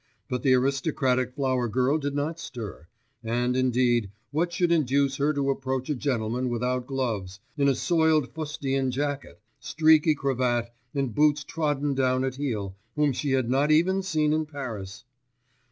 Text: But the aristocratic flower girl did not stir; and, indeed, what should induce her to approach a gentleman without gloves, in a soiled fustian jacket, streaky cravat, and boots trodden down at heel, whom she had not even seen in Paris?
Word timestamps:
But 0.27 0.41
the 0.41 0.55
aristocratic 0.55 1.35
flower 1.35 1.67
girl 1.67 1.99
did 1.99 2.15
not 2.15 2.39
stir; 2.39 2.87
and, 3.23 3.55
indeed, 3.55 4.09
what 4.31 4.51
should 4.51 4.71
induce 4.71 5.17
her 5.17 5.31
to 5.31 5.51
approach 5.51 5.91
a 5.91 5.95
gentleman 5.95 6.49
without 6.49 6.87
gloves, 6.87 7.39
in 7.55 7.67
a 7.67 7.75
soiled 7.75 8.33
fustian 8.33 8.89
jacket, 8.89 9.39
streaky 9.59 10.15
cravat, 10.15 10.73
and 10.95 11.13
boots 11.13 11.43
trodden 11.43 11.93
down 11.93 12.23
at 12.23 12.37
heel, 12.37 12.75
whom 12.95 13.13
she 13.13 13.33
had 13.33 13.47
not 13.47 13.69
even 13.69 14.01
seen 14.01 14.33
in 14.33 14.47
Paris? 14.47 15.03